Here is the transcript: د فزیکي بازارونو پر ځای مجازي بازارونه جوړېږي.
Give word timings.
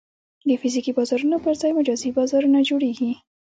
د 0.47 0.49
فزیکي 0.61 0.91
بازارونو 0.97 1.37
پر 1.43 1.53
ځای 1.61 1.71
مجازي 1.79 2.09
بازارونه 2.17 2.59
جوړېږي. 2.69 3.11